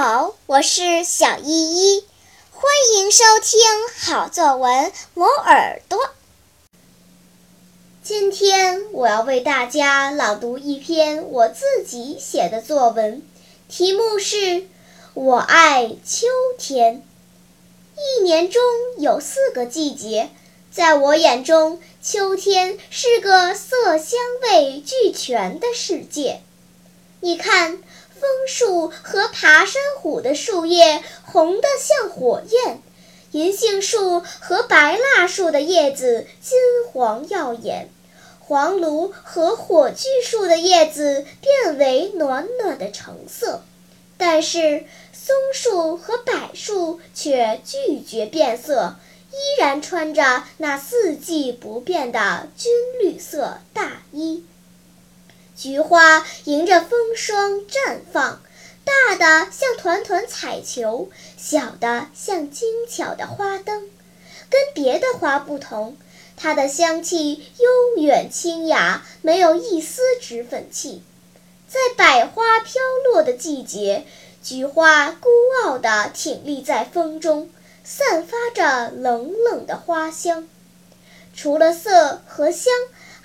[0.00, 2.04] 好我是小依依，
[2.52, 3.58] 欢迎收听
[3.98, 5.98] 好作文磨耳朵。
[8.00, 13.26] 今天我要为大家朗读一篇我自己写的作文，
[13.68, 14.36] 题目是
[15.14, 17.02] 《我爱秋天》。
[18.20, 18.62] 一年中
[18.98, 20.30] 有四个季节，
[20.70, 26.42] 在我眼中，秋天是个色香味俱全的世界。
[27.20, 27.82] 你看，
[28.20, 32.82] 枫树和爬山虎的树叶红得像火焰，
[33.30, 36.58] 银杏树和白蜡树的叶子金
[36.90, 37.90] 黄耀眼。
[38.40, 43.62] 黄芦和火炬树的叶子变为暖暖的橙色，
[44.16, 48.96] 但是松树和柏树却拒绝变色，
[49.30, 52.72] 依然穿着那四季不变的军
[53.02, 54.46] 绿色大衣。
[55.58, 58.40] 菊花迎着风霜绽放，
[58.84, 63.90] 大的像团团彩球，小的像精巧的花灯。
[64.48, 65.96] 跟别的花不同。
[66.36, 71.02] 它的香气悠远清雅，没有一丝脂粉气。
[71.66, 72.80] 在百花飘
[73.10, 74.06] 落的季节，
[74.40, 75.28] 菊花孤
[75.64, 77.50] 傲地挺立在风中，
[77.82, 80.48] 散发着冷冷的花香。
[81.34, 82.72] 除了色和香，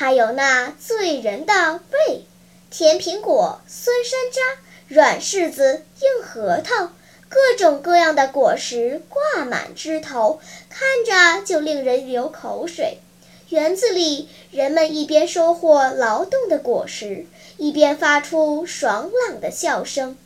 [0.00, 2.22] 还有那醉人的味：
[2.70, 6.92] 甜苹果、酸山楂、软柿子、硬核桃，
[7.28, 10.38] 各种各样的果实挂满枝头，
[10.70, 12.98] 看着就令人流口水。
[13.48, 17.26] 园子里，人们一边收获劳动的果实，
[17.56, 20.16] 一边发出爽朗的笑声。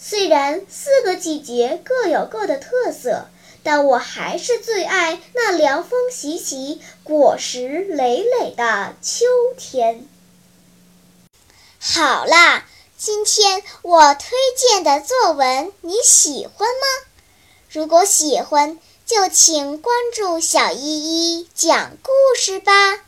[0.00, 3.28] 虽然四个季节各有各的特色，
[3.62, 10.08] 但我还是最爱那凉风习习、果实累累的秋天。
[11.78, 12.64] 好啦，
[12.96, 17.06] 今天我推荐的作文你喜欢吗？
[17.70, 23.00] 如果喜欢，就请关注小依依讲故事吧。